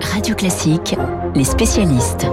[0.00, 0.96] Radio Classique,
[1.34, 2.26] les spécialistes.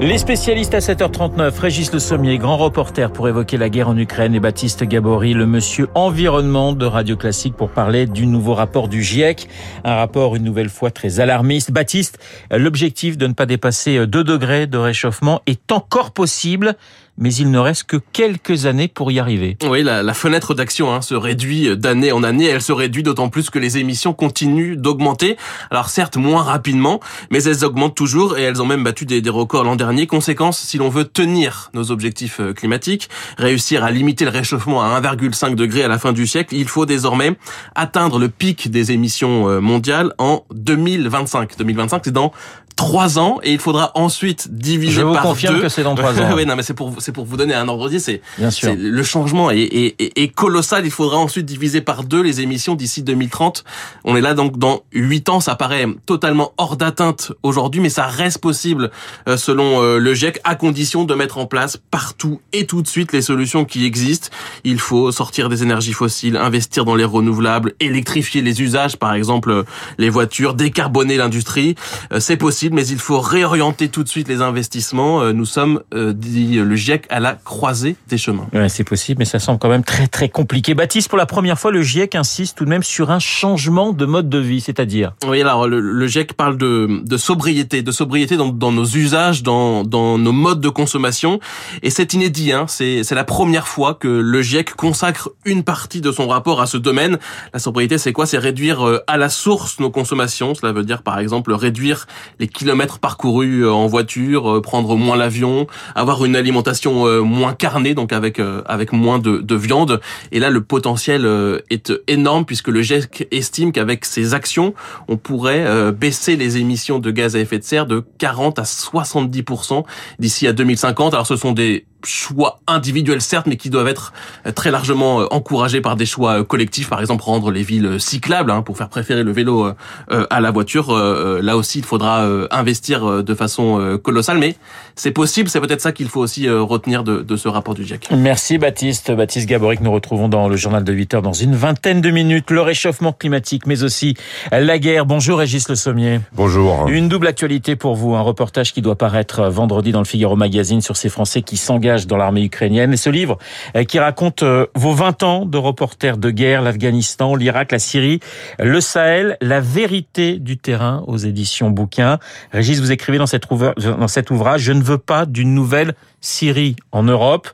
[0.00, 4.34] Les spécialistes à 7h39, Régis Le Sommier, grand reporter pour évoquer la guerre en Ukraine
[4.34, 9.02] et Baptiste Gabory, le monsieur environnement de Radio Classique pour parler du nouveau rapport du
[9.02, 9.48] GIEC.
[9.84, 11.70] Un rapport une nouvelle fois très alarmiste.
[11.70, 12.18] Baptiste,
[12.50, 16.74] l'objectif de ne pas dépasser 2 degrés de réchauffement est encore possible
[17.18, 19.56] mais il ne reste que quelques années pour y arriver.
[19.68, 22.46] Oui, la, la fenêtre d'action hein, se réduit d'année en année.
[22.46, 25.36] Elle se réduit d'autant plus que les émissions continuent d'augmenter.
[25.70, 27.00] Alors certes, moins rapidement,
[27.30, 30.06] mais elles augmentent toujours et elles ont même battu des, des records l'an dernier.
[30.06, 35.00] Conséquence, si l'on veut tenir nos objectifs euh, climatiques, réussir à limiter le réchauffement à
[35.00, 37.36] 1,5 degré à la fin du siècle, il faut désormais
[37.74, 41.56] atteindre le pic des émissions euh, mondiales en 2025.
[41.58, 42.32] 2025, c'est dans
[42.76, 45.62] trois ans et il faudra ensuite diviser Je vous par confirme deux.
[45.62, 46.34] que c'est dans trois ans.
[46.34, 48.00] oui, non, mais c'est pour c'est pour vous donner un ordre d'idée.
[48.00, 48.74] C'est Bien sûr.
[48.76, 50.84] le changement est, est, est- est colossal.
[50.84, 53.64] Il faudra ensuite diviser par deux les émissions d'ici 2030.
[54.04, 55.40] On est là donc dans huit ans.
[55.40, 58.90] Ça paraît totalement hors d'atteinte aujourd'hui, mais ça reste possible
[59.28, 62.88] euh, selon euh, le GIEC à condition de mettre en place partout et tout de
[62.88, 64.28] suite les solutions qui existent.
[64.64, 69.50] Il faut sortir des énergies fossiles, investir dans les renouvelables, électrifier les usages, par exemple
[69.50, 69.62] euh,
[69.98, 71.74] les voitures, décarboner l'industrie.
[72.18, 75.22] C'est possible, mais il faut réorienter tout de suite les investissements.
[75.22, 78.46] Euh, Nous sommes, euh, dit le GIEC, à la croisée des chemins.
[78.52, 80.74] Ouais, c'est possible, mais ça semble quand même très très compliqué.
[80.74, 84.04] Baptiste, pour la première fois, le GIEC insiste tout de même sur un changement de
[84.04, 88.36] mode de vie, c'est-à-dire Oui, alors le, le GIEC parle de, de sobriété, de sobriété
[88.36, 91.40] dans, dans nos usages, dans, dans nos modes de consommation,
[91.82, 92.52] et c'est inédit.
[92.52, 96.60] Hein, c'est c'est la première fois que le GIEC consacre une partie de son rapport
[96.60, 97.18] à ce domaine.
[97.52, 98.26] La sobriété, c'est quoi?
[98.26, 100.54] C'est réduire euh, à la source nos consommations.
[100.54, 102.06] Cela veut dire, par exemple, réduire
[102.38, 107.54] les kilomètres parcourus euh, en voiture, euh, prendre moins l'avion, avoir une alimentation euh, moins
[107.54, 110.00] carnée, donc avec avec moins de, de viande.
[110.30, 111.26] Et là, le potentiel
[111.70, 114.74] est énorme puisque le GIEC estime qu'avec ces actions,
[115.08, 119.84] on pourrait baisser les émissions de gaz à effet de serre de 40 à 70%
[120.18, 121.14] d'ici à 2050.
[121.14, 124.12] Alors, ce sont des choix individuels certes, mais qui doivent être
[124.46, 126.88] euh, très largement euh, encouragés par des choix euh, collectifs.
[126.88, 129.70] Par exemple, rendre les villes cyclables hein, pour faire préférer le vélo
[130.08, 130.92] à la voiture.
[130.92, 134.56] Là aussi, il faudra euh, investir de façon euh, colossale, mais
[134.94, 135.48] c'est possible.
[135.48, 138.08] C'est peut-être ça qu'il faut aussi euh, retenir de, de ce rapport du GIEC.
[138.16, 139.10] Merci Baptiste.
[139.12, 142.10] Baptiste Gabory que nous retrouvons dans le journal de 8 heures dans une vingtaine de
[142.10, 142.50] minutes.
[142.50, 144.16] Le réchauffement climatique, mais aussi
[144.50, 145.06] la guerre.
[145.06, 146.20] Bonjour Régis Le Sommier.
[146.32, 146.88] Bonjour.
[146.88, 150.80] Une double actualité pour vous, un reportage qui doit paraître vendredi dans le Figaro Magazine
[150.80, 152.92] sur ces Français qui s'engagent dans l'armée ukrainienne.
[152.92, 153.38] Et ce livre
[153.76, 158.20] euh, qui raconte euh, vos 20 ans de reporter de guerre, l'Afghanistan, l'Irak, la Syrie,
[158.58, 162.18] le Sahel, la vérité du terrain aux éditions bouquins.
[162.52, 165.94] Régis, vous écrivez dans, cette ouvrage, dans cet ouvrage, je ne veux pas d'une nouvelle
[166.20, 167.48] Syrie en Europe.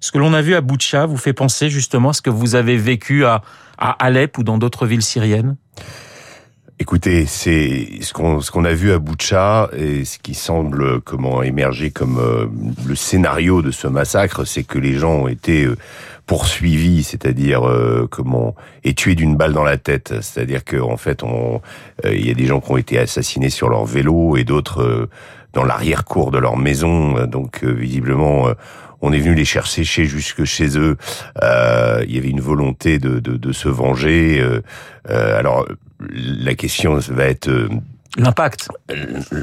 [0.00, 2.54] Ce que l'on a vu à Boutcha vous fait penser justement à ce que vous
[2.54, 3.42] avez vécu à,
[3.78, 5.56] à Alep ou dans d'autres villes syriennes?
[6.78, 11.42] Écoutez, c'est ce qu'on ce qu'on a vu à Boutcha et ce qui semble comment
[11.42, 12.46] émerger comme euh,
[12.86, 15.76] le scénario de ce massacre, c'est que les gens ont été euh,
[16.26, 21.22] poursuivis, c'est-à-dire euh, comment et tués d'une balle dans la tête, c'est-à-dire que en fait
[21.22, 21.60] on
[22.04, 24.82] euh, il y a des gens qui ont été assassinés sur leur vélo et d'autres
[24.82, 25.10] euh,
[25.52, 28.48] dans l'arrière-cour de leur maison, donc visiblement
[29.02, 30.96] on est venu les chercher chez jusque chez eux.
[31.42, 34.40] Euh, il y avait une volonté de, de, se venger.
[34.40, 34.62] Euh,
[35.10, 35.66] euh, alors
[36.10, 37.50] la question va être
[38.18, 38.68] L'impact.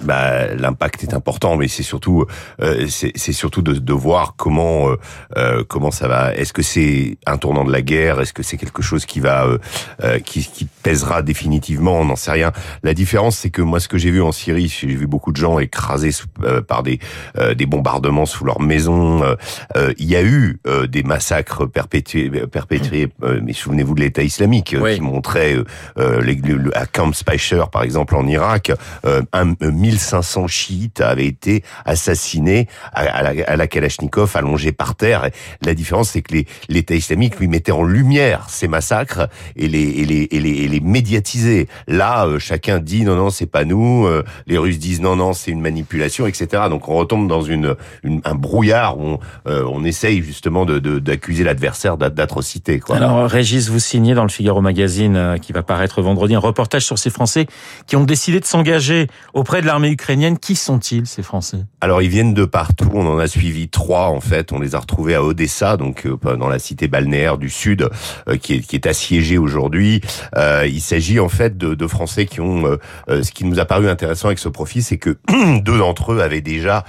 [0.03, 2.25] bah, l'impact est important, mais c'est surtout
[2.61, 4.95] euh, c'est c'est surtout de, de voir comment euh,
[5.37, 6.35] euh, comment ça va.
[6.35, 8.19] Est-ce que c'est un tournant de la guerre?
[8.21, 9.57] Est-ce que c'est quelque chose qui va euh,
[10.03, 11.99] euh, qui, qui pèsera définitivement?
[11.99, 12.51] On n'en sait rien.
[12.83, 15.37] La différence, c'est que moi, ce que j'ai vu en Syrie, j'ai vu beaucoup de
[15.37, 16.99] gens écrasés sous- euh, par des
[17.37, 18.45] euh, des bombardements sous.
[18.47, 19.35] Euh,
[19.77, 23.09] euh, Il y a eu euh, des massacres perpétués perpétrés.
[23.23, 24.95] euh, mais souvenez-vous de l'État islamique euh, Oui.
[24.95, 25.63] qui montrait euh,
[25.97, 28.58] euh, les- le- le- à Camp Speicher, par exemple, en Irak,
[29.05, 34.71] euh, un, euh, 1500 chiites avaient été assassinés à, à la, à la Kalachnikov, allongés
[34.71, 35.25] par terre.
[35.25, 35.31] Et
[35.65, 36.35] la différence, c'est que
[36.69, 40.67] l'État islamique lui mettait en lumière ces massacres et les, et les, et les, et
[40.67, 41.67] les médiatisait.
[41.87, 44.05] Là, euh, chacun dit non, non, c'est pas nous.
[44.05, 46.63] euh, les Russes disent non, non, c'est une manipulation, etc.
[46.69, 50.79] Donc on retombe dans une, une- un brouillard où on, euh, on essaye justement de-
[50.79, 52.79] de- d'accuser l'adversaire d'a- d'atrocité.
[52.89, 56.85] Alors, Régis, vous signez dans le Figaro Magazine, euh, qui va paraître vendredi, un reportage
[56.85, 57.47] sur ces Français
[57.87, 60.37] qui ont décidé de s'engager auprès de l'armée ukrainienne.
[60.39, 61.59] Qui sont-ils, ces Français?
[61.81, 62.89] Alors ils viennent de partout.
[62.93, 64.51] On en a suivi trois en fait.
[64.51, 67.87] On les a retrouvés à Odessa, donc euh, dans la cité balnéaire du sud,
[68.27, 70.01] euh, qui, est, qui est assiégée aujourd'hui.
[70.35, 72.65] Euh, il s'agit en fait de, de Français qui ont.
[72.65, 72.77] euh,
[73.09, 75.17] euh, ce qui nous a paru intéressant avec ce profil, c'est que
[75.61, 76.83] deux d'entre eux avaient déjà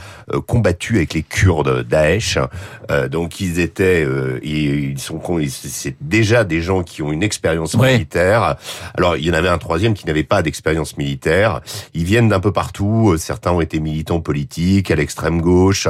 [0.47, 2.39] combattu avec les Kurdes Daesh.
[2.91, 7.75] Euh, donc ils étaient, euh, ils, sont, c'est déjà des gens qui ont une expérience
[7.75, 7.93] Ouais.
[7.95, 8.57] militaire.
[8.97, 11.50] Alors il y en avait un troisième qui n'avait pas d'expérience militaire
[11.95, 13.15] Ils viennent d'un peu partout.
[13.19, 15.89] Certains ont été militants politiques à l'extrême gauche.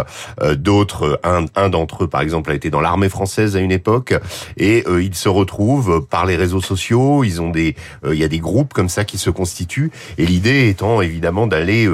[0.57, 4.15] D'autres, un, un d'entre eux, par exemple, a été dans l'armée française à une époque.
[4.57, 7.25] Et ils se retrouvent par les réseaux sociaux.
[7.25, 7.77] Ils ont des,
[8.07, 9.91] il y a des groupes comme ça qui se constituent.
[10.19, 11.89] Et l'idée étant évidemment d'aller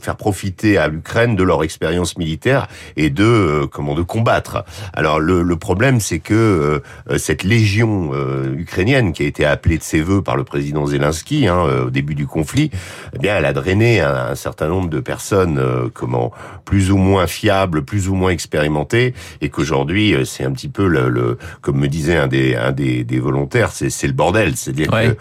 [0.00, 2.66] faire profiter à l'Ukraine de leur expérience militaire
[2.96, 4.64] et de comment de combattre.
[4.92, 6.82] Alors le, le problème, c'est que
[7.16, 8.12] cette légion
[8.56, 11.90] ukrainienne qui a été appelée de ses voeux par le président Zelensky hein, euh, au
[11.90, 12.70] début du conflit,
[13.14, 16.32] eh bien, elle a drainé un, certain nombre de personnes, euh, comment,
[16.64, 20.86] plus ou moins fiables, plus ou moins expérimentées, et qu'aujourd'hui, euh, c'est un petit peu
[20.86, 25.16] le, comme me disait un des, un des, des volontaires, c'est le bordel, c'est-à-dire qu'ils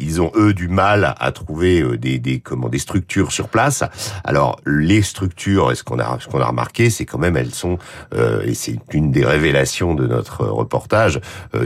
[0.00, 3.82] ils ont eux du mal à trouver des, des, comment, des structures sur place.
[4.24, 7.78] Alors les structures, ce qu'on a, ce qu'on a remarqué, c'est quand même elles sont,
[8.44, 11.20] et c'est une des révélations de notre reportage,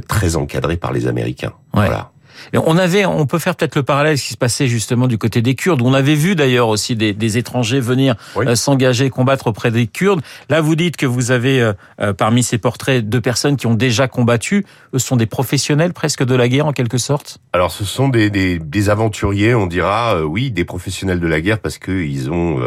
[0.08, 1.52] très encadrées par les Américains.
[1.72, 2.10] Voilà.
[2.54, 5.42] On avait, on peut faire peut-être le parallèle ce qui se passait justement du côté
[5.42, 5.82] des Kurdes.
[5.82, 10.20] On avait vu d'ailleurs aussi des, étrangers venir euh, s'engager, combattre auprès des Kurdes.
[10.48, 13.74] Là, vous dites que vous avez euh, euh, parmi ces portraits deux personnes qui ont
[13.74, 14.66] déjà combattu.
[14.94, 17.38] Eux sont des professionnels presque de la guerre en quelque sorte?
[17.52, 21.78] Alors, ce sont des, des, aventuriers, on dira, oui, des professionnels de la guerre parce
[21.78, 22.58] que ils ont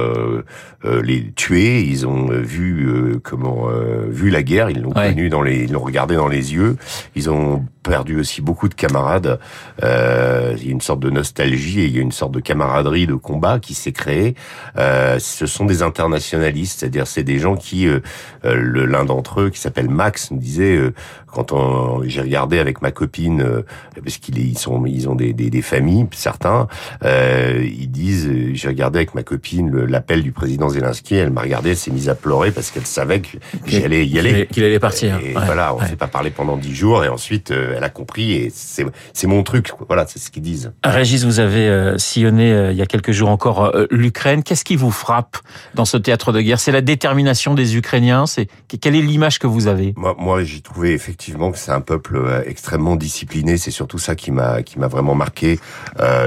[0.83, 3.67] les tués, ils ont vu comment
[4.07, 6.77] vu la guerre, ils l'ont connu dans les, ils l'ont regardé dans les yeux,
[7.15, 9.39] ils ont perdu aussi beaucoup de camarades.
[9.81, 12.39] Euh, il y a une sorte de nostalgie et il y a une sorte de
[12.39, 14.35] camaraderie de combat qui s'est créée.
[14.77, 17.99] Euh, ce sont des internationalistes, c'est-à-dire c'est des gens qui, euh,
[18.45, 20.93] euh l'un d'entre eux qui s'appelle Max, nous disait euh,
[21.27, 23.65] quand j'ai regardé avec ma copine, euh,
[24.03, 26.67] parce qu'ils sont, ils ont des, des, des familles, certains,
[27.03, 31.77] ils disent, j'ai regardé avec ma copine l'appel du président Zelensky, elle m'a regardé, elle
[31.77, 35.19] s'est mise à pleurer parce qu'elle savait que j'allais y aller, qu'il allait partir.
[35.23, 38.51] Et voilà, on s'est pas parlé pendant dix jours et ensuite elle a compris et
[38.53, 39.71] c'est c'est truc.
[39.87, 40.71] Voilà, c'est ce qu'ils disent.
[40.83, 44.43] Régis, vous avez euh, sillonné euh, il y a quelques jours encore euh, l'Ukraine.
[44.43, 45.37] Qu'est-ce qui vous frappe
[45.75, 46.59] dans ce théâtre de guerre?
[46.59, 48.25] C'est la détermination des Ukrainiens?
[48.25, 48.47] C'est
[48.81, 49.93] quelle est l'image que vous avez?
[49.97, 53.57] Moi, moi j'ai trouvé effectivement que c'est un peuple extrêmement discipliné.
[53.57, 55.59] C'est surtout ça qui m'a qui m'a vraiment marqué.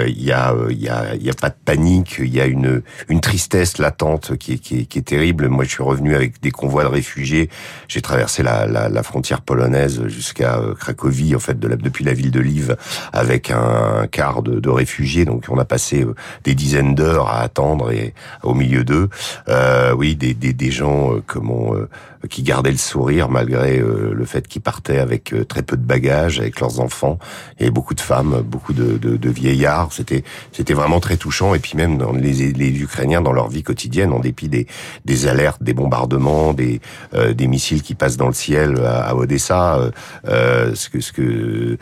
[0.06, 2.16] Il y a il y a il y a pas de panique.
[2.18, 5.48] Il y a une une tristesse latente qui est, qui est, qui est terrible.
[5.48, 7.50] Moi, je suis revenu avec des convois de réfugiés.
[7.88, 12.12] J'ai traversé la, la, la frontière polonaise jusqu'à Cracovie en fait de la, depuis la
[12.12, 12.76] ville de Lviv
[13.12, 15.24] avec un quart de, de réfugiés.
[15.24, 16.14] Donc on a passé euh,
[16.44, 19.08] des dizaines d'heures à attendre et au milieu d'eux,
[19.48, 21.88] euh, oui, des, des, des gens euh, comment euh,
[22.28, 26.58] qui gardaient le sourire malgré le fait qu'ils partaient avec très peu de bagages, avec
[26.58, 27.20] leurs enfants
[27.60, 29.92] et beaucoup de femmes, beaucoup de, de, de vieillards.
[29.92, 31.54] C'était c'était vraiment très touchant.
[31.54, 34.66] Et puis même dans les, les Ukrainiens dans leur vie quotidienne, en dépit des,
[35.04, 36.80] des alertes, des bombardements, des
[37.12, 39.78] des missiles qui passent dans le ciel à, à Odessa,
[40.24, 41.78] ce que ce que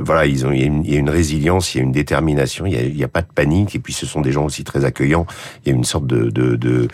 [0.00, 3.08] voilà, ils il y, a une, résilience, il y a une détermination, il n'y a,
[3.08, 5.26] pas de panique, et puis ce sont des gens aussi très accueillants.
[5.64, 6.88] Il y a une sorte de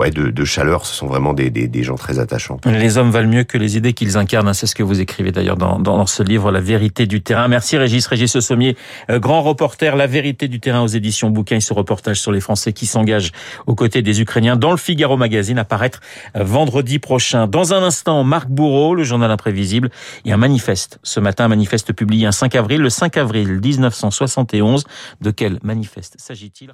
[0.00, 0.86] ouais, de, de, chaleur.
[0.86, 2.58] Ce sont vraiment des, des, des, gens très attachants.
[2.64, 4.48] Les hommes valent mieux que les idées qu'ils incarnent.
[4.48, 4.54] Hein.
[4.54, 7.48] C'est ce que vous écrivez d'ailleurs dans, dans, ce livre, La vérité du terrain.
[7.48, 8.06] Merci Régis.
[8.06, 8.76] Régis Sommier,
[9.10, 11.60] euh, grand reporter, La vérité du terrain aux éditions Bouquin.
[11.60, 13.32] Ce reportage sur les Français qui s'engagent
[13.66, 16.00] aux côtés des Ukrainiens dans le Figaro Magazine à paraître
[16.36, 17.46] euh, vendredi prochain.
[17.46, 19.90] Dans un instant, Marc Bourreau, le journal imprévisible,
[20.24, 20.98] et un manifeste.
[21.02, 24.84] Ce matin, un manifeste publié un 5 avril, le 5 avril 1971.
[25.20, 26.70] De quel manifeste s'agit-il?